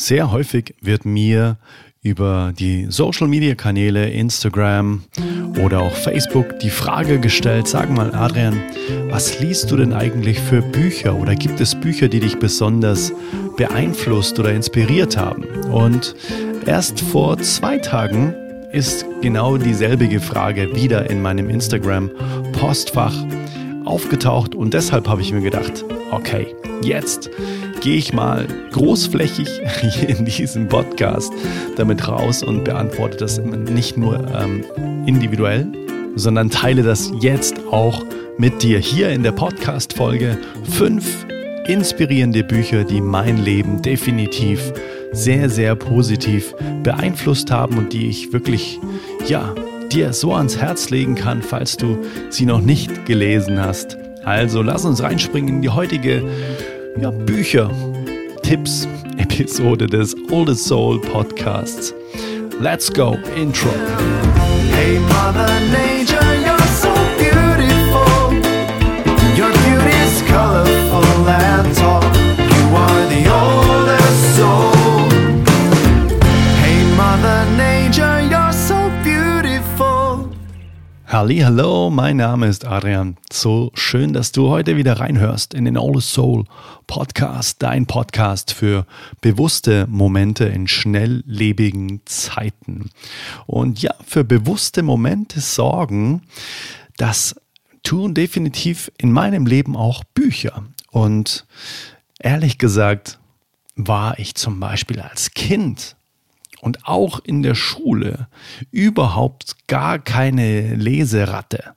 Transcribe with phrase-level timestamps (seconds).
[0.00, 1.58] Sehr häufig wird mir
[2.00, 5.02] über die Social-Media-Kanäle Instagram
[5.62, 8.58] oder auch Facebook die Frage gestellt, sag mal Adrian,
[9.10, 13.12] was liest du denn eigentlich für Bücher oder gibt es Bücher, die dich besonders
[13.58, 15.44] beeinflusst oder inspiriert haben?
[15.70, 16.16] Und
[16.64, 18.34] erst vor zwei Tagen
[18.72, 23.26] ist genau dieselbige Frage wieder in meinem Instagram-Postfach
[23.84, 26.46] aufgetaucht und deshalb habe ich mir gedacht, okay,
[26.82, 27.28] jetzt
[27.80, 29.48] gehe ich mal großflächig
[29.80, 31.32] hier in diesem Podcast
[31.76, 34.64] damit raus und beantworte das nicht nur ähm,
[35.06, 35.66] individuell,
[36.14, 38.04] sondern teile das jetzt auch
[38.38, 40.38] mit dir hier in der Podcast-Folge.
[40.64, 41.26] Fünf
[41.66, 44.72] inspirierende Bücher, die mein Leben definitiv
[45.12, 48.78] sehr, sehr positiv beeinflusst haben und die ich wirklich,
[49.26, 49.54] ja,
[49.90, 53.98] dir so ans Herz legen kann, falls du sie noch nicht gelesen hast.
[54.24, 56.22] Also lass uns reinspringen in die heutige
[56.98, 57.70] ja, Bücher,
[58.42, 61.94] Tipps, Episode des Oldest Soul Podcasts.
[62.60, 63.70] Let's go, Intro.
[64.72, 66.99] Hey Mother Nature, you're so
[81.12, 83.16] Hallo, mein Name ist Adrian.
[83.32, 86.44] So schön, dass du heute wieder reinhörst in den All Soul
[86.86, 88.86] Podcast, dein Podcast für
[89.20, 92.90] bewusste Momente in schnelllebigen Zeiten.
[93.46, 96.22] Und ja, für bewusste Momente sorgen,
[96.96, 97.34] das
[97.82, 100.62] tun definitiv in meinem Leben auch Bücher.
[100.92, 101.44] Und
[102.20, 103.18] ehrlich gesagt,
[103.74, 105.96] war ich zum Beispiel als Kind
[106.60, 108.28] und auch in der Schule
[108.70, 111.74] überhaupt gar keine Leseratte.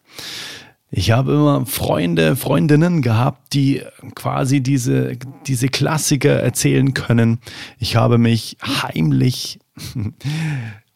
[0.95, 3.81] Ich habe immer Freunde, Freundinnen gehabt, die
[4.13, 5.17] quasi diese,
[5.47, 7.39] diese Klassiker erzählen können.
[7.79, 9.59] Ich habe mich heimlich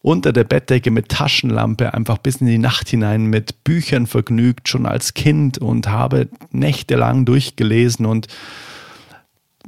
[0.02, 4.86] unter der Bettdecke mit Taschenlampe einfach bis in die Nacht hinein mit Büchern vergnügt, schon
[4.86, 8.28] als Kind und habe nächtelang durchgelesen und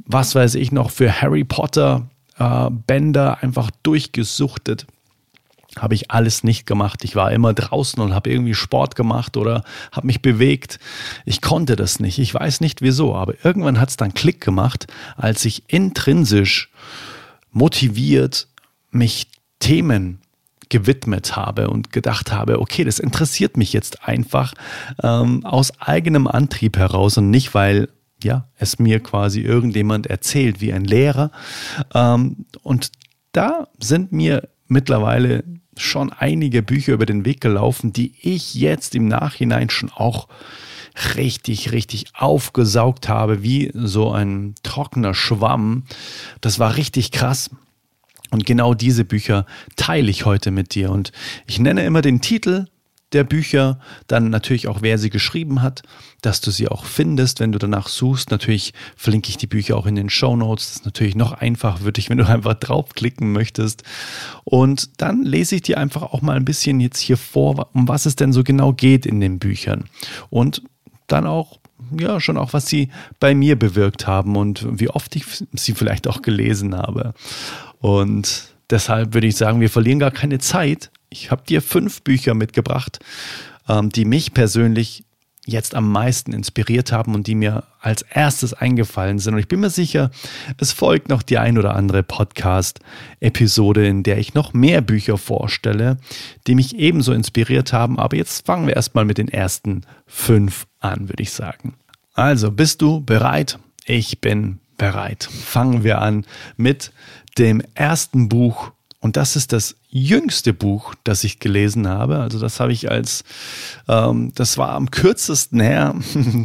[0.06, 2.08] was weiß ich noch für Harry Potter
[2.40, 4.86] äh, Bänder einfach durchgesuchtet.
[5.78, 7.04] Habe ich alles nicht gemacht.
[7.04, 9.62] Ich war immer draußen und habe irgendwie Sport gemacht oder
[9.92, 10.80] habe mich bewegt.
[11.24, 12.18] Ich konnte das nicht.
[12.18, 16.70] Ich weiß nicht wieso, aber irgendwann hat es dann Klick gemacht, als ich intrinsisch
[17.52, 18.48] motiviert
[18.90, 19.28] mich
[19.60, 20.20] Themen
[20.70, 24.54] gewidmet habe und gedacht habe, okay, das interessiert mich jetzt einfach
[25.02, 27.88] ähm, aus eigenem Antrieb heraus und nicht, weil
[28.24, 31.30] ja, es mir quasi irgendjemand erzählt, wie ein Lehrer.
[31.94, 32.90] Ähm, und
[33.32, 35.44] da sind mir mittlerweile
[35.76, 40.28] schon einige Bücher über den Weg gelaufen, die ich jetzt im Nachhinein schon auch
[41.16, 45.84] richtig, richtig aufgesaugt habe, wie so ein trockener Schwamm.
[46.40, 47.50] Das war richtig krass.
[48.30, 50.90] Und genau diese Bücher teile ich heute mit dir.
[50.90, 51.12] Und
[51.46, 52.66] ich nenne immer den Titel
[53.12, 55.82] der Bücher, dann natürlich auch, wer sie geschrieben hat,
[56.22, 58.30] dass du sie auch findest, wenn du danach suchst.
[58.30, 60.66] Natürlich verlinke ich die Bücher auch in den Show Notes.
[60.66, 63.82] Das ist natürlich noch einfacher für dich, wenn du einfach draufklicken möchtest.
[64.44, 68.06] Und dann lese ich dir einfach auch mal ein bisschen jetzt hier vor, um was
[68.06, 69.84] es denn so genau geht in den Büchern.
[70.28, 70.62] Und
[71.06, 71.58] dann auch
[71.98, 76.06] ja, schon auch, was sie bei mir bewirkt haben und wie oft ich sie vielleicht
[76.06, 77.14] auch gelesen habe.
[77.80, 82.34] Und deshalb würde ich sagen, wir verlieren gar keine Zeit, ich habe dir fünf Bücher
[82.34, 83.00] mitgebracht,
[83.68, 85.04] ähm, die mich persönlich
[85.46, 89.34] jetzt am meisten inspiriert haben und die mir als erstes eingefallen sind.
[89.34, 90.10] Und ich bin mir sicher,
[90.58, 95.98] es folgt noch die ein oder andere Podcast-Episode, in der ich noch mehr Bücher vorstelle,
[96.46, 97.98] die mich ebenso inspiriert haben.
[97.98, 101.74] Aber jetzt fangen wir erstmal mit den ersten fünf an, würde ich sagen.
[102.14, 103.58] Also, bist du bereit?
[103.86, 105.24] Ich bin bereit.
[105.24, 106.26] Fangen wir an
[106.56, 106.92] mit
[107.38, 112.18] dem ersten Buch und das ist das jüngste Buch, das ich gelesen habe.
[112.18, 113.24] Also das habe ich als,
[113.88, 115.94] ähm, das war am kürzesten her,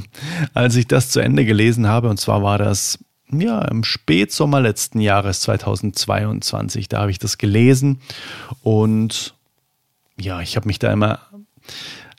[0.53, 2.09] als ich das zu Ende gelesen habe.
[2.09, 2.99] Und zwar war das
[3.29, 6.87] ja im Spätsommer letzten Jahres 2022.
[6.87, 7.99] Da habe ich das gelesen
[8.61, 9.35] und
[10.17, 11.19] ja, ich habe mich da immer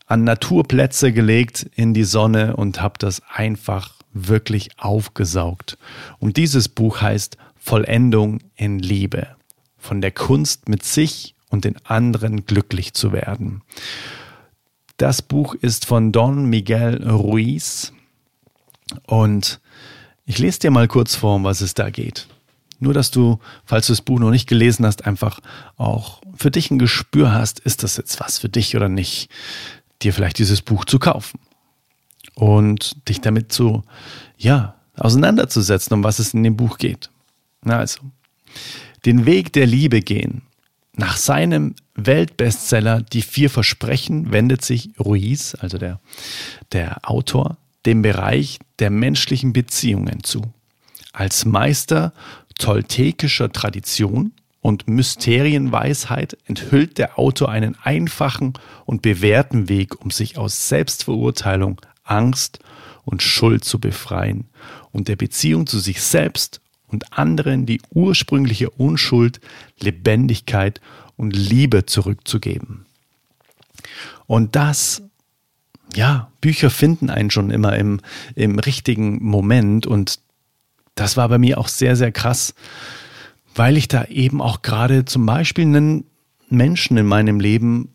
[0.07, 5.79] an Naturplätze gelegt in die Sonne und habe das einfach wirklich aufgesaugt.
[6.19, 9.36] Und dieses Buch heißt Vollendung in Liebe
[9.87, 13.63] von der Kunst mit sich und den anderen glücklich zu werden.
[14.97, 17.93] Das Buch ist von Don Miguel Ruiz
[19.07, 19.61] und
[20.25, 22.27] ich lese dir mal kurz vor, um was es da geht.
[22.79, 25.41] Nur, dass du, falls du das Buch noch nicht gelesen hast, einfach
[25.77, 29.31] auch für dich ein Gespür hast, ist das jetzt was für dich oder nicht,
[30.03, 31.41] dir vielleicht dieses Buch zu kaufen
[32.35, 33.83] und dich damit zu,
[34.37, 37.11] ja, auseinanderzusetzen, um was es in dem Buch geht.
[37.63, 38.01] Na also,
[39.07, 40.43] den Weg der Liebe gehen.
[40.93, 46.01] Nach seinem Weltbestseller Die vier Versprechen wendet sich Ruiz, also der,
[46.73, 47.57] der Autor,
[47.87, 50.43] dem Bereich der menschlichen Beziehungen zu.
[51.13, 52.13] Als Meister
[52.59, 58.55] toltekischer Tradition und Mysterienweisheit enthüllt der Autor einen einfachen
[58.85, 62.59] und bewährten Weg, um sich aus Selbstverurteilung, Angst
[63.05, 64.49] und Schuld zu befreien
[64.91, 69.41] und der Beziehung zu sich selbst und anderen die ursprüngliche Unschuld,
[69.81, 70.81] Lebendigkeit
[71.17, 72.87] und Liebe zurückzugeben.
[74.27, 75.03] Und das,
[75.95, 78.01] ja, Bücher finden einen schon immer im,
[78.35, 80.21] im richtigen Moment und
[80.95, 82.55] das war bei mir auch sehr, sehr krass,
[83.55, 86.05] weil ich da eben auch gerade zum Beispiel einen
[86.49, 87.95] Menschen in meinem Leben,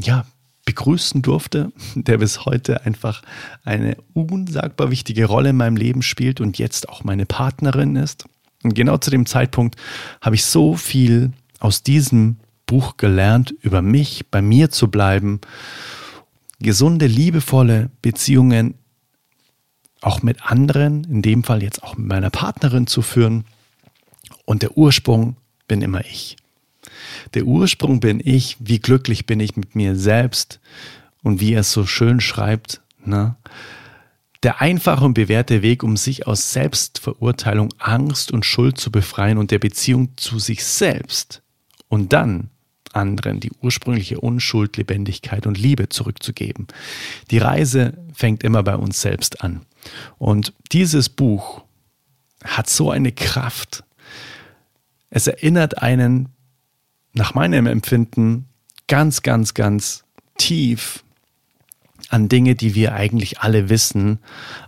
[0.00, 0.24] ja,
[0.72, 3.22] begrüßen durfte, der bis heute einfach
[3.64, 8.24] eine unsagbar wichtige Rolle in meinem Leben spielt und jetzt auch meine Partnerin ist.
[8.62, 9.76] Und genau zu dem Zeitpunkt
[10.20, 12.36] habe ich so viel aus diesem
[12.66, 15.40] Buch gelernt, über mich, bei mir zu bleiben,
[16.58, 18.74] gesunde, liebevolle Beziehungen
[20.00, 23.44] auch mit anderen, in dem Fall jetzt auch mit meiner Partnerin zu führen.
[24.46, 25.36] Und der Ursprung
[25.68, 26.36] bin immer ich.
[27.34, 30.60] Der Ursprung bin ich, wie glücklich bin ich mit mir selbst
[31.22, 32.80] und wie er es so schön schreibt.
[33.04, 33.36] Ne?
[34.42, 39.50] Der einfache und bewährte Weg, um sich aus Selbstverurteilung, Angst und Schuld zu befreien und
[39.50, 41.42] der Beziehung zu sich selbst
[41.88, 42.50] und dann
[42.92, 46.66] anderen die ursprüngliche Unschuld, Lebendigkeit und Liebe zurückzugeben.
[47.30, 49.62] Die Reise fängt immer bei uns selbst an.
[50.18, 51.62] Und dieses Buch
[52.44, 53.84] hat so eine Kraft.
[55.10, 56.28] Es erinnert einen
[57.12, 58.46] nach meinem Empfinden
[58.86, 60.04] ganz, ganz, ganz
[60.38, 61.04] tief
[62.08, 64.18] an Dinge, die wir eigentlich alle wissen,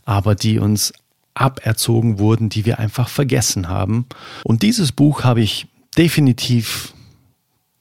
[0.04, 0.92] aber die uns
[1.34, 4.06] aberzogen wurden, die wir einfach vergessen haben.
[4.44, 6.94] Und dieses Buch habe ich definitiv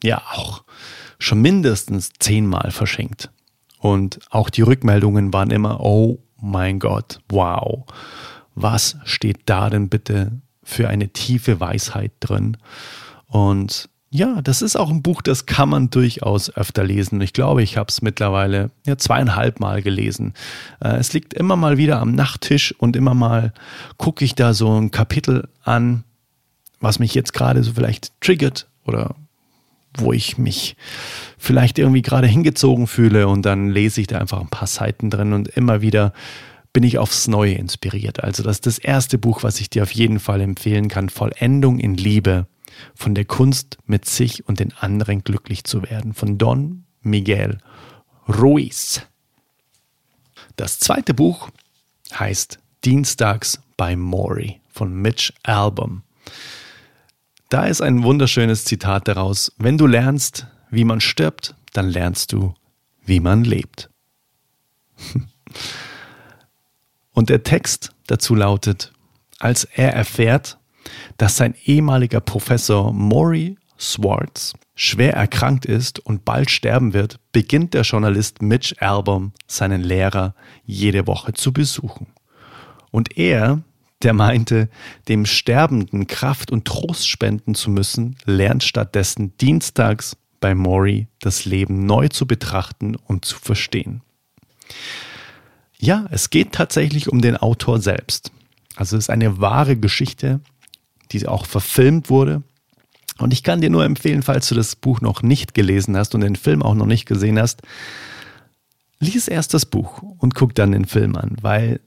[0.04, 0.64] ja auch
[1.20, 3.30] schon mindestens zehnmal verschenkt.
[3.80, 7.86] Und auch die Rückmeldungen waren immer, oh mein Gott, wow,
[8.56, 12.58] was steht da denn bitte für eine tiefe Weisheit drin?
[13.28, 17.20] Und ja, das ist auch ein Buch, das kann man durchaus öfter lesen.
[17.22, 20.36] Ich glaube, ich habe es mittlerweile ja, zweieinhalb Mal gelesen.
[20.80, 23.54] Äh, es liegt immer mal wieder am Nachttisch und immer mal
[23.98, 26.04] gucke ich da so ein Kapitel an,
[26.80, 29.16] was mich jetzt gerade so vielleicht triggert oder
[29.98, 30.76] wo ich mich
[31.40, 35.34] vielleicht irgendwie gerade hingezogen fühle und dann lese ich da einfach ein paar Seiten drin
[35.34, 36.14] und immer wieder
[36.72, 38.24] bin ich aufs Neue inspiriert.
[38.24, 41.10] Also das ist das erste Buch, was ich dir auf jeden Fall empfehlen kann.
[41.10, 42.46] Vollendung in Liebe
[42.96, 47.60] von der Kunst, mit sich und den anderen glücklich zu werden, von Don Miguel
[48.28, 49.02] Ruiz.
[50.56, 51.50] Das zweite Buch
[52.14, 56.04] heißt Dienstags bei Maury von Mitch Album.
[57.50, 59.52] Da ist ein wunderschönes Zitat daraus.
[59.58, 62.54] Wenn du lernst, wie man stirbt, dann lernst du,
[63.06, 63.90] wie man lebt.
[67.12, 68.92] Und der Text dazu lautet,
[69.40, 70.58] als er erfährt,
[71.18, 77.84] dass sein ehemaliger Professor Maury Swartz schwer erkrankt ist und bald sterben wird, beginnt der
[77.84, 80.36] Journalist Mitch Album seinen Lehrer
[80.66, 82.08] jede Woche zu besuchen.
[82.92, 83.62] Und er,
[84.02, 84.70] der meinte,
[85.08, 91.86] dem Sterbenden Kraft und Trost spenden zu müssen, lernt stattdessen dienstags bei Maury das Leben
[91.86, 94.02] neu zu betrachten und zu verstehen.
[95.78, 98.32] Ja, es geht tatsächlich um den Autor selbst.
[98.76, 100.42] Also es ist eine wahre Geschichte,
[101.12, 102.44] die auch verfilmt wurde.
[103.20, 106.22] Und ich kann dir nur empfehlen, falls du das Buch noch nicht gelesen hast und
[106.22, 107.62] den Film auch noch nicht gesehen hast,
[109.00, 111.80] lies erst das Buch und guck dann den Film an, weil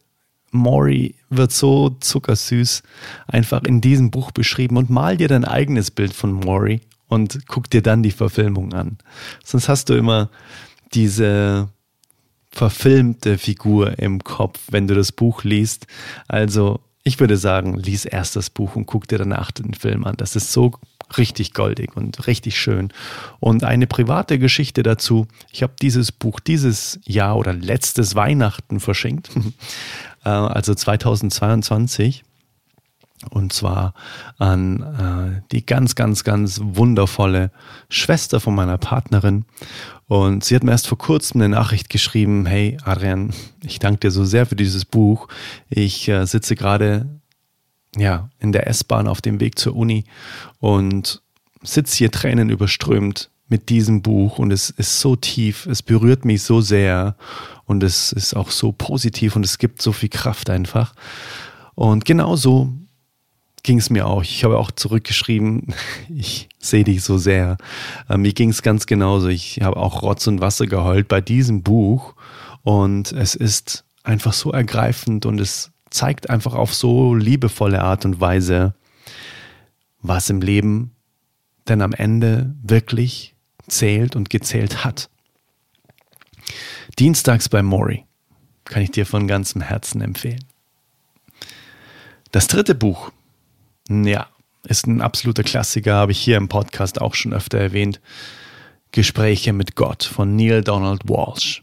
[0.52, 2.82] Maury wird so zuckersüß
[3.26, 7.70] einfach in diesem Buch beschrieben und mal dir dein eigenes Bild von Maury und guck
[7.70, 8.98] dir dann die Verfilmung an.
[9.44, 10.30] Sonst hast du immer
[10.94, 11.68] diese
[12.50, 15.86] verfilmte Figur im Kopf, wenn du das Buch liest.
[16.26, 20.16] Also ich würde sagen, lies erst das Buch und guck dir danach den Film an.
[20.16, 20.72] Das ist so
[21.16, 22.92] richtig goldig und richtig schön.
[23.38, 25.28] Und eine private Geschichte dazu.
[25.52, 29.30] Ich habe dieses Buch dieses Jahr oder letztes Weihnachten verschenkt,
[30.24, 32.24] äh, also 2022.
[33.30, 33.94] Und zwar
[34.38, 37.50] an äh, die ganz, ganz, ganz wundervolle
[37.88, 39.44] Schwester von meiner Partnerin.
[40.06, 43.32] Und sie hat mir erst vor kurzem eine Nachricht geschrieben, hey Adrian,
[43.64, 45.28] ich danke dir so sehr für dieses Buch.
[45.68, 47.06] Ich äh, sitze gerade
[47.96, 50.04] ja, in der S-Bahn auf dem Weg zur Uni
[50.58, 51.22] und
[51.62, 56.42] sitze hier Tränen überströmt mit diesem Buch und es ist so tief, es berührt mich
[56.42, 57.16] so sehr
[57.64, 60.94] und es ist auch so positiv und es gibt so viel Kraft einfach.
[61.74, 62.72] Und genauso
[63.66, 64.22] ging es mir auch.
[64.22, 65.74] Ich habe auch zurückgeschrieben,
[66.08, 67.58] ich sehe dich so sehr.
[68.08, 69.28] Äh, mir ging es ganz genauso.
[69.28, 72.14] Ich habe auch Rotz und Wasser geheult bei diesem Buch.
[72.62, 78.20] Und es ist einfach so ergreifend und es zeigt einfach auf so liebevolle Art und
[78.20, 78.74] Weise,
[80.00, 80.92] was im Leben
[81.68, 83.34] denn am Ende wirklich
[83.66, 85.10] zählt und gezählt hat.
[86.98, 88.04] Dienstags bei Mori
[88.64, 90.44] kann ich dir von ganzem Herzen empfehlen.
[92.30, 93.10] Das dritte Buch,
[93.88, 94.26] ja,
[94.64, 98.00] ist ein absoluter Klassiker, habe ich hier im Podcast auch schon öfter erwähnt.
[98.92, 101.62] Gespräche mit Gott von Neil Donald Walsh.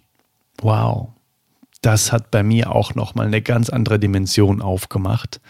[0.60, 1.10] Wow,
[1.82, 5.42] das hat bei mir auch nochmal eine ganz andere Dimension aufgemacht.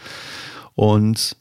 [0.75, 1.35] Und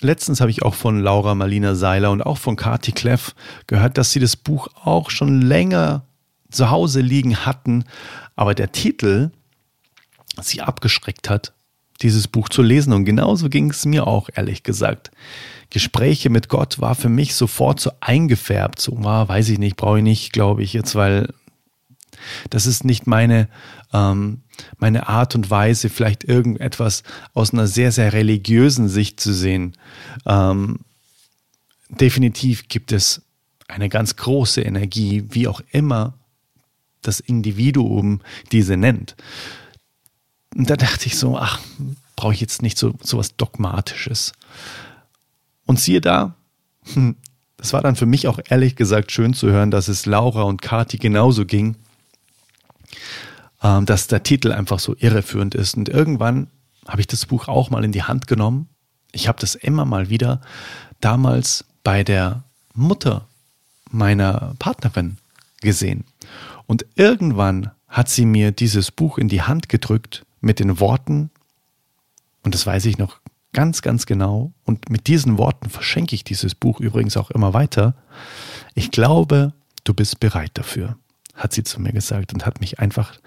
[0.00, 3.34] letztens habe ich auch von Laura Marlina Seiler und auch von Kati Kleff
[3.66, 6.04] gehört, dass sie das Buch auch schon länger
[6.50, 7.84] zu Hause liegen hatten,
[8.36, 9.30] aber der Titel
[10.40, 11.52] sie abgeschreckt hat,
[12.02, 12.92] dieses Buch zu lesen.
[12.92, 15.10] Und genauso ging es mir auch, ehrlich gesagt.
[15.70, 18.80] Gespräche mit Gott war für mich sofort so eingefärbt.
[18.80, 21.32] So, war, weiß ich nicht, brauche ich nicht, glaube ich jetzt, weil
[22.50, 23.48] das ist nicht meine,
[23.92, 24.42] ähm,
[24.78, 27.02] meine Art und Weise, vielleicht irgendetwas
[27.34, 29.76] aus einer sehr, sehr religiösen Sicht zu sehen.
[30.26, 30.80] Ähm,
[31.88, 33.22] definitiv gibt es
[33.68, 36.14] eine ganz große Energie, wie auch immer
[37.02, 38.20] das Individuum
[38.52, 39.16] diese nennt.
[40.56, 41.60] Und da dachte ich so, ach,
[42.16, 44.32] brauche ich jetzt nicht so, so was Dogmatisches.
[45.66, 46.34] Und siehe da,
[46.92, 47.16] hm,
[47.56, 50.62] das war dann für mich auch ehrlich gesagt schön zu hören, dass es Laura und
[50.62, 51.76] Kati genauso ging,
[53.62, 55.76] ähm, dass der Titel einfach so irreführend ist.
[55.76, 56.48] Und irgendwann
[56.88, 58.68] habe ich das Buch auch mal in die Hand genommen.
[59.12, 60.40] Ich habe das immer mal wieder
[61.00, 63.28] damals bei der Mutter
[63.90, 65.18] meiner Partnerin
[65.60, 66.04] gesehen.
[66.66, 71.30] Und irgendwann hat sie mir dieses Buch in die Hand gedrückt mit den Worten,
[72.42, 73.20] und das weiß ich noch
[73.52, 77.94] ganz, ganz genau, und mit diesen Worten verschenke ich dieses Buch übrigens auch immer weiter.
[78.74, 79.52] Ich glaube,
[79.84, 80.96] du bist bereit dafür,
[81.34, 83.18] hat sie zu mir gesagt und hat mich einfach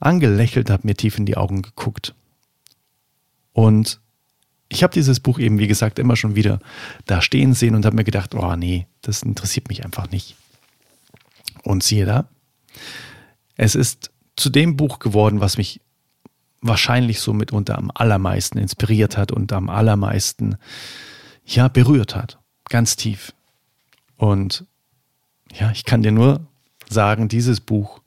[0.00, 2.14] angelächelt, hat mir tief in die Augen geguckt.
[3.52, 4.00] Und
[4.68, 6.58] ich habe dieses Buch eben, wie gesagt, immer schon wieder
[7.06, 10.36] da stehen sehen und habe mir gedacht, oh nee, das interessiert mich einfach nicht.
[11.62, 12.28] Und siehe da,
[13.56, 15.80] es ist zu dem Buch geworden, was mich
[16.62, 20.56] wahrscheinlich so mitunter am allermeisten inspiriert hat und am allermeisten,
[21.44, 22.38] ja, berührt hat.
[22.68, 23.34] Ganz tief.
[24.16, 24.64] Und
[25.52, 26.46] ja, ich kann dir nur
[26.88, 28.00] sagen, dieses Buch,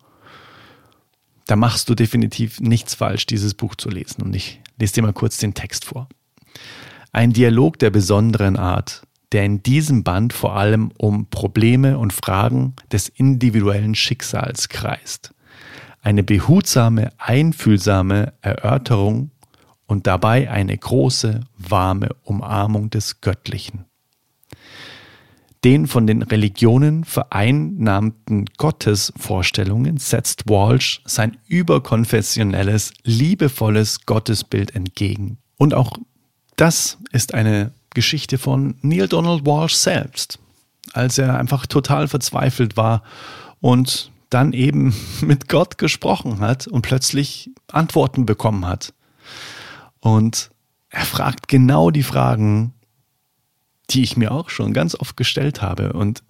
[1.46, 4.24] da machst du definitiv nichts falsch, dieses Buch zu lesen.
[4.24, 6.08] Und ich lese dir mal kurz den Text vor.
[7.12, 12.76] Ein Dialog der besonderen Art, der in diesem Band vor allem um Probleme und Fragen
[12.92, 15.35] des individuellen Schicksals kreist
[16.06, 19.32] eine behutsame, einfühlsame Erörterung
[19.88, 23.86] und dabei eine große, warme Umarmung des Göttlichen.
[25.64, 35.40] Den von den Religionen vereinnahmten Gottesvorstellungen setzt Walsh sein überkonfessionelles, liebevolles Gottesbild entgegen.
[35.58, 35.98] Und auch
[36.56, 40.38] das ist eine Geschichte von Neil Donald Walsh selbst,
[40.94, 43.02] als er einfach total verzweifelt war
[43.60, 48.94] und dann eben mit Gott gesprochen hat und plötzlich Antworten bekommen hat.
[50.02, 50.52] Und
[50.90, 52.74] er fragt genau die Fragen,
[53.90, 55.94] die ich mir auch schon ganz oft gestellt habe.
[55.94, 56.22] Und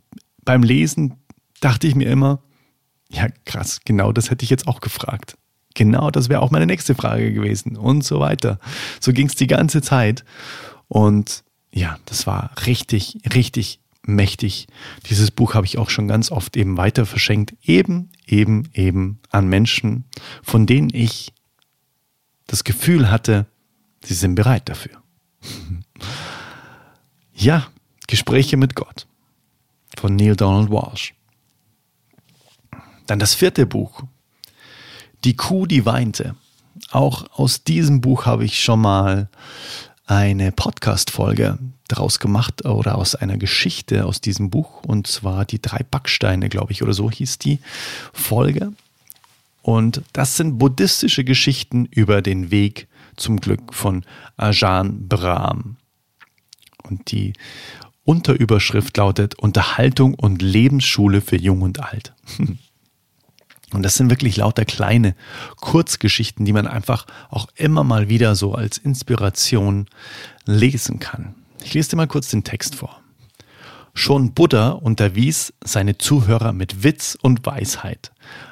[0.43, 1.15] beim Lesen
[1.61, 2.43] dachte ich mir immer,
[3.09, 5.35] ja krass, genau das hätte ich jetzt auch gefragt.
[5.73, 8.59] Genau, das wäre auch meine nächste Frage gewesen und so weiter.
[9.01, 10.23] So ging es die ganze Zeit.
[10.87, 11.43] Und
[11.73, 14.67] ja, das war richtig, richtig mächtig.
[15.09, 19.47] Dieses Buch habe ich auch schon ganz oft eben weiter verschenkt, eben, eben, eben an
[19.47, 20.05] Menschen,
[20.43, 21.33] von denen ich
[22.47, 23.45] das Gefühl hatte,
[24.03, 25.01] sie sind bereit dafür.
[27.33, 27.67] ja,
[28.07, 29.07] Gespräche mit Gott
[29.97, 31.13] von Neil Donald Walsh.
[33.07, 34.03] Dann das vierte Buch,
[35.23, 36.35] Die Kuh, die weinte.
[36.91, 39.29] Auch aus diesem Buch habe ich schon mal
[40.05, 41.57] eine Podcast-Folge
[41.87, 46.71] daraus gemacht oder aus einer Geschichte aus diesem Buch und zwar die drei Backsteine, glaube
[46.71, 47.59] ich, oder so hieß die
[48.13, 48.73] Folge.
[49.61, 54.03] Und das sind buddhistische Geschichten über den Weg zum Glück von
[54.37, 55.77] Ajahn Brahm.
[56.83, 57.33] Und die
[58.03, 62.13] Unterüberschrift lautet Unterhaltung und Lebensschule für Jung und Alt.
[63.75, 65.15] Und das sind wirklich lauter kleine
[65.57, 69.87] Kurzgeschichten, die man einfach auch immer mal wieder so als Inspiration
[70.45, 71.35] lesen kann.
[71.63, 73.01] Ich lese dir mal kurz den Text vor.
[73.93, 78.11] Schon Buddha unterwies seine Zuhörer mit Witz und Weisheit.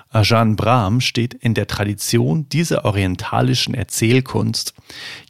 [0.09, 4.73] Ajahn Brahm steht in der Tradition dieser orientalischen Erzählkunst.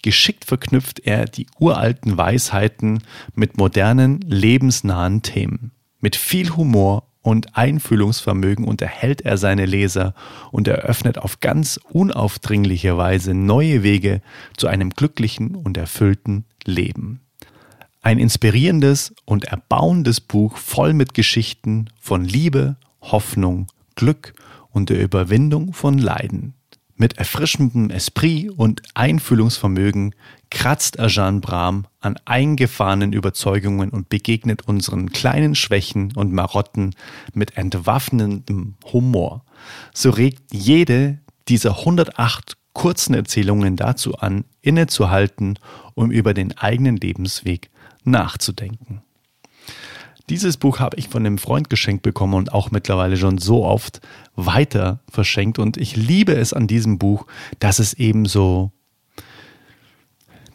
[0.02, 3.02] Geschickt verknüpft er die uralten Weisheiten
[3.34, 5.72] mit modernen, lebensnahen Themen.
[6.02, 10.14] Mit viel Humor und Einfühlungsvermögen unterhält er seine Leser
[10.52, 14.22] und eröffnet auf ganz unaufdringliche Weise neue Wege
[14.56, 17.22] zu einem glücklichen und erfüllten Leben.
[18.02, 24.34] Ein inspirierendes und erbauendes Buch voll mit Geschichten von Liebe, Hoffnung, Glück
[24.72, 26.54] und der Überwindung von Leiden.
[26.96, 30.14] Mit erfrischendem Esprit und Einfühlungsvermögen
[30.52, 36.94] kratzt Ajahn Brahm an eingefahrenen Überzeugungen und begegnet unseren kleinen Schwächen und Marotten
[37.34, 39.44] mit entwaffnendem Humor.
[39.94, 45.58] So regt jede dieser 108 kurzen Erzählungen dazu an, innezuhalten,
[45.96, 47.70] um über den eigenen Lebensweg
[48.04, 49.02] nachzudenken.
[50.30, 54.00] Dieses Buch habe ich von einem Freund geschenkt bekommen und auch mittlerweile schon so oft
[54.36, 55.60] weiter verschenkt.
[55.60, 57.28] Und ich liebe es an diesem Buch,
[57.60, 58.72] dass es eben so,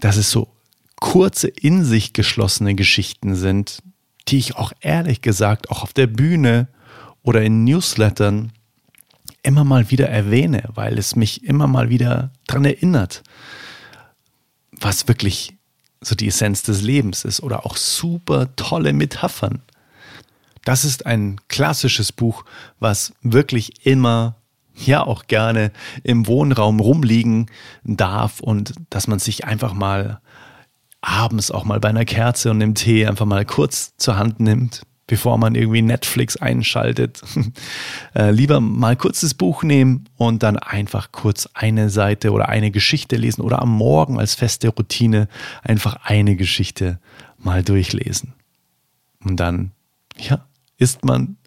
[0.00, 0.48] dass es so
[0.96, 3.82] kurze, in sich geschlossene Geschichten sind,
[4.28, 6.68] die ich auch ehrlich gesagt auch auf der Bühne
[7.22, 8.52] oder in Newslettern
[9.42, 13.22] immer mal wieder erwähne, weil es mich immer mal wieder daran erinnert,
[14.72, 15.57] was wirklich
[16.00, 19.62] so die Essenz des Lebens ist oder auch super tolle Metaphern.
[20.64, 22.44] Das ist ein klassisches Buch,
[22.78, 24.36] was wirklich immer
[24.74, 25.72] ja auch gerne
[26.04, 27.46] im Wohnraum rumliegen
[27.84, 30.20] darf und dass man sich einfach mal
[31.00, 34.82] abends auch mal bei einer Kerze und einem Tee einfach mal kurz zur Hand nimmt,
[35.08, 37.20] bevor man irgendwie Netflix einschaltet.
[38.14, 42.70] äh, lieber mal kurz das Buch nehmen und dann einfach kurz eine Seite oder eine
[42.70, 45.26] Geschichte lesen oder am Morgen als feste Routine
[45.64, 47.00] einfach eine Geschichte
[47.38, 48.34] mal durchlesen.
[49.24, 49.72] Und dann,
[50.16, 50.44] ja,
[50.76, 51.38] ist man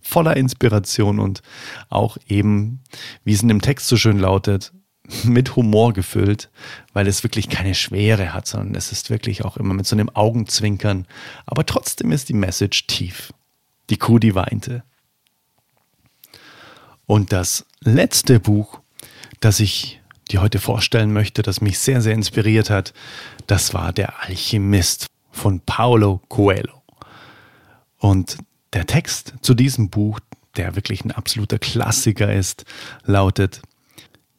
[0.00, 1.42] voller Inspiration und
[1.90, 2.80] auch eben,
[3.22, 4.72] wie es in dem Text so schön lautet,
[5.24, 6.50] mit Humor gefüllt,
[6.92, 10.08] weil es wirklich keine Schwere hat, sondern es ist wirklich auch immer mit so einem
[10.10, 11.06] Augenzwinkern.
[11.46, 13.32] Aber trotzdem ist die Message tief.
[13.90, 14.84] Die Kuh, die weinte.
[17.06, 18.80] Und das letzte Buch,
[19.40, 22.94] das ich dir heute vorstellen möchte, das mich sehr, sehr inspiriert hat,
[23.48, 26.82] das war Der Alchemist von Paulo Coelho.
[27.98, 28.38] Und
[28.72, 30.20] der Text zu diesem Buch,
[30.56, 32.64] der wirklich ein absoluter Klassiker ist,
[33.04, 33.60] lautet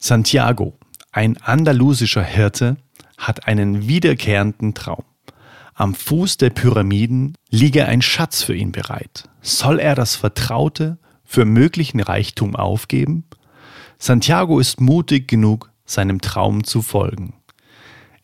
[0.04, 0.76] Santiago,
[1.12, 2.76] ein andalusischer Hirte,
[3.18, 5.04] hat einen wiederkehrenden Traum.
[5.74, 9.28] Am Fuß der Pyramiden liege ein Schatz für ihn bereit.
[9.42, 13.26] Soll er das Vertraute für möglichen Reichtum aufgeben?
[13.96, 17.34] Santiago ist mutig genug, seinem Traum zu folgen.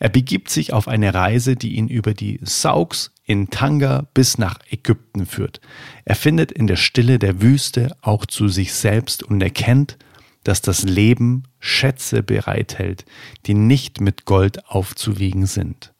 [0.00, 4.58] Er begibt sich auf eine Reise, die ihn über die Sauks in Tanga bis nach
[4.68, 5.60] Ägypten führt.
[6.04, 9.96] Er findet in der Stille der Wüste auch zu sich selbst und erkennt,
[10.44, 13.04] dass das Leben Schätze bereithält,
[13.46, 15.92] die nicht mit Gold aufzuwiegen sind.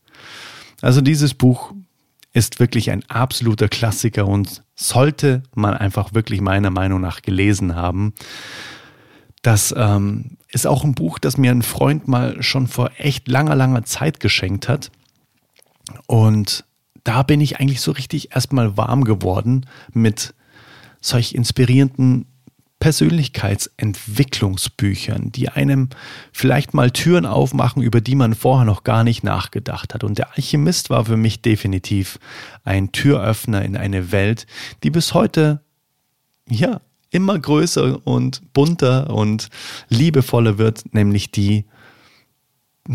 [0.81, 1.73] Also dieses Buch
[2.33, 8.15] ist wirklich ein absoluter Klassiker und sollte man einfach wirklich meiner Meinung nach gelesen haben.
[9.43, 13.57] Das ähm, ist auch ein Buch, das mir ein Freund mal schon vor echt langer,
[13.57, 14.91] langer Zeit geschenkt hat.
[16.07, 16.65] Und
[17.05, 20.35] da bin ich eigentlich so richtig erstmal warm geworden mit
[21.01, 22.27] solch inspirierenden
[22.81, 25.89] Persönlichkeitsentwicklungsbüchern, die einem
[26.33, 30.05] vielleicht mal Türen aufmachen, über die man vorher noch gar nicht nachgedacht hat.
[30.05, 32.21] Und der Alchemist war für mich definitiv
[32.65, 34.47] ein Türöffner in eine Welt,
[34.85, 35.61] die bis heute,
[36.49, 39.49] ja, immer größer und bunter und
[39.89, 41.65] liebevoller wird, nämlich die,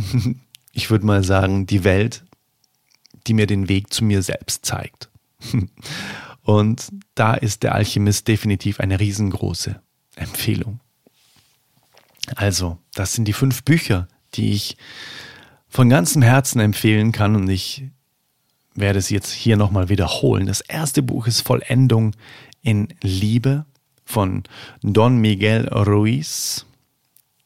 [0.71, 2.23] ich würde mal sagen, die Welt,
[3.27, 5.09] die mir den Weg zu mir selbst zeigt.
[6.43, 9.81] Und da ist der Alchemist definitiv eine riesengroße
[10.15, 10.79] Empfehlung.
[12.35, 14.77] Also, das sind die fünf Bücher, die ich
[15.67, 17.85] von ganzem Herzen empfehlen kann und ich
[18.75, 20.45] werde es jetzt hier nochmal wiederholen.
[20.47, 22.15] Das erste Buch ist Vollendung
[22.61, 23.65] in Liebe
[24.05, 24.43] von
[24.81, 26.65] Don Miguel Ruiz.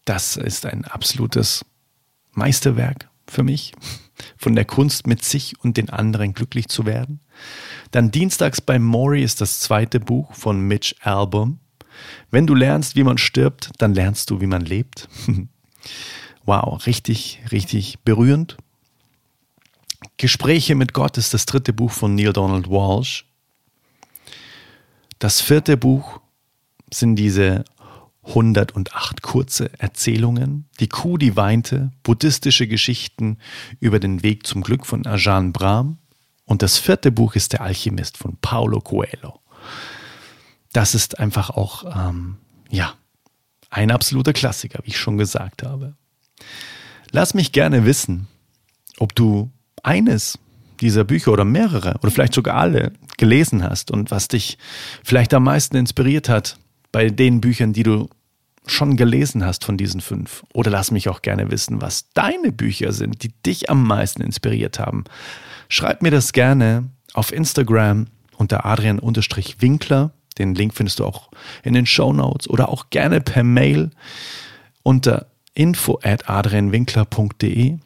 [0.06, 1.66] Das ist ein absolutes
[2.32, 3.74] Meisterwerk für mich,
[4.38, 7.20] von der Kunst mit sich und den anderen glücklich zu werden.
[7.92, 11.60] Dann dienstags bei Maury ist das zweite Buch von Mitch Album.
[12.32, 15.08] Wenn du lernst, wie man stirbt, dann lernst du, wie man lebt.
[16.46, 18.58] wow, richtig, richtig berührend.
[20.18, 23.26] Gespräche mit Gott ist das dritte Buch von Neil Donald Walsh.
[25.20, 26.20] Das vierte Buch
[26.92, 27.66] sind diese
[28.28, 30.70] 108 kurze Erzählungen.
[30.80, 33.38] Die Kuh, die weinte, buddhistische Geschichten
[33.80, 35.98] über den Weg zum Glück von Ajahn Brahm.
[36.46, 39.40] Und das vierte Buch ist Der Alchemist von Paulo Coelho.
[40.74, 42.38] Das ist einfach auch, ähm,
[42.70, 42.94] ja,
[43.70, 45.96] Ein absoluter Klassiker, wie ich schon gesagt habe.
[47.12, 48.28] Lass mich gerne wissen,
[48.98, 49.52] ob du
[49.84, 50.40] eines
[50.80, 54.58] dieser Bücher oder mehrere oder vielleicht sogar alle gelesen hast und was dich
[55.04, 56.58] vielleicht am meisten inspiriert hat
[56.92, 58.10] bei den Büchern, die du
[58.66, 60.44] schon gelesen hast von diesen fünf.
[60.54, 64.80] Oder lass mich auch gerne wissen, was deine Bücher sind, die dich am meisten inspiriert
[64.80, 65.06] haben.
[65.70, 70.12] Schreib mir das gerne auf Instagram unter Adrian-Winkler.
[70.38, 71.30] Den Link findest du auch
[71.64, 73.92] in den Show Notes oder auch gerne per Mail
[74.84, 77.78] unter info at adrianwinkler.de.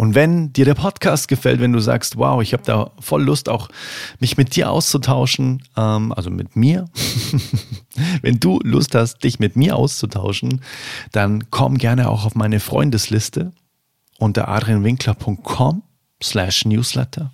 [0.00, 3.48] Und wenn dir der Podcast gefällt, wenn du sagst, wow, ich habe da voll Lust,
[3.48, 3.68] auch
[4.20, 6.84] mich mit dir auszutauschen, ähm, also mit mir,
[8.22, 10.62] wenn du Lust hast, dich mit mir auszutauschen,
[11.10, 13.50] dann komm gerne auch auf meine Freundesliste
[14.18, 15.82] unter adrianwinkler.com
[16.22, 17.32] slash newsletter.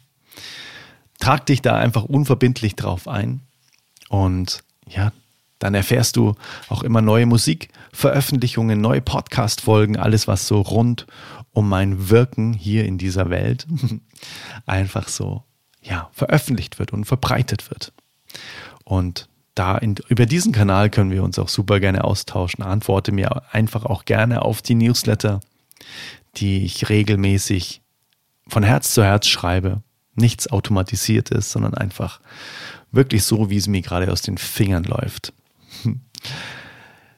[1.20, 3.42] Trag dich da einfach unverbindlich drauf ein
[4.08, 5.12] und ja,
[5.58, 6.34] dann erfährst du
[6.70, 11.06] auch immer neue Musikveröffentlichungen, neue Podcast-Folgen, alles, was so rund
[11.54, 13.66] um mein Wirken hier in dieser Welt
[14.66, 15.44] einfach so
[15.80, 17.92] ja, veröffentlicht wird und verbreitet wird.
[18.84, 22.64] Und da in, über diesen Kanal können wir uns auch super gerne austauschen.
[22.64, 25.40] Antworte mir einfach auch gerne auf die Newsletter,
[26.36, 27.82] die ich regelmäßig
[28.48, 29.82] von Herz zu Herz schreibe.
[30.16, 32.20] Nichts automatisiert ist, sondern einfach
[32.90, 35.32] wirklich so, wie es mir gerade aus den Fingern läuft.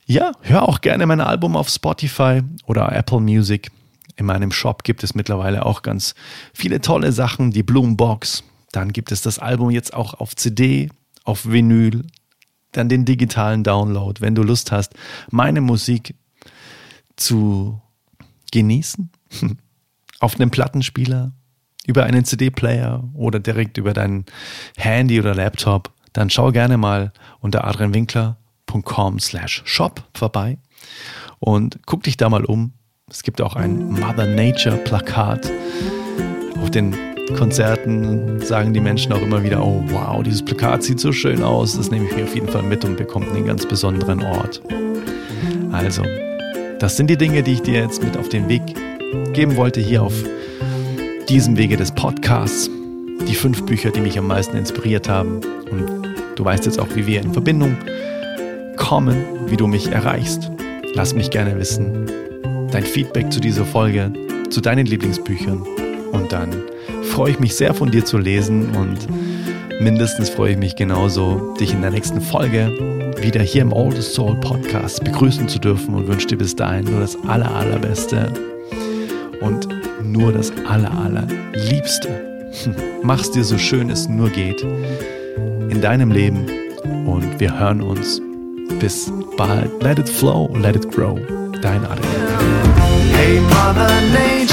[0.08, 3.72] Ja, hör auch gerne mein Album auf Spotify oder Apple Music.
[4.16, 6.14] In meinem Shop gibt es mittlerweile auch ganz
[6.54, 8.44] viele tolle Sachen, die Bloombox.
[8.72, 10.90] Dann gibt es das Album jetzt auch auf CD,
[11.24, 12.04] auf Vinyl,
[12.72, 14.94] dann den digitalen Download, wenn du Lust hast,
[15.30, 16.14] meine Musik
[17.16, 17.80] zu
[18.52, 19.10] genießen.
[20.20, 21.32] auf einem Plattenspieler,
[21.86, 24.24] über einen CD-Player oder direkt über dein
[24.76, 30.58] Handy oder Laptop, dann schau gerne mal unter adrianwinkler.com slash shop vorbei
[31.38, 32.72] und guck dich da mal um.
[33.08, 35.48] Es gibt auch ein Mother Nature Plakat.
[36.60, 36.92] Auf den
[37.38, 41.76] Konzerten sagen die Menschen auch immer wieder, oh wow, dieses Plakat sieht so schön aus.
[41.76, 44.60] Das nehme ich mir auf jeden Fall mit und bekommt einen ganz besonderen Ort.
[45.70, 46.02] Also,
[46.80, 48.62] das sind die Dinge, die ich dir jetzt mit auf den Weg
[49.34, 50.14] geben wollte hier auf
[51.28, 52.68] diesem Wege des Podcasts.
[53.28, 55.42] Die fünf Bücher, die mich am meisten inspiriert haben.
[55.70, 57.76] Und du weißt jetzt auch, wie wir in Verbindung
[58.76, 60.50] kommen, wie du mich erreichst.
[60.94, 62.08] Lass mich gerne wissen,
[62.76, 64.12] dein Feedback zu dieser Folge,
[64.50, 65.62] zu deinen Lieblingsbüchern.
[66.12, 66.50] Und dann
[67.04, 68.98] freue ich mich sehr von dir zu lesen und
[69.80, 74.36] mindestens freue ich mich genauso, dich in der nächsten Folge wieder hier im Oldest Soul
[74.42, 78.30] Podcast begrüßen zu dürfen und wünsche dir bis dahin nur das aller, allerbeste
[79.40, 79.66] und
[80.02, 82.50] nur das aller, allerliebste.
[83.02, 84.62] Mach's dir so schön es nur geht
[85.70, 86.44] in deinem Leben
[87.06, 88.20] und wir hören uns.
[88.80, 89.82] Bis bald.
[89.82, 91.18] Let it flow, let it grow.
[91.62, 92.65] Dein Adrian.
[93.26, 94.45] Hey, Mother Nature.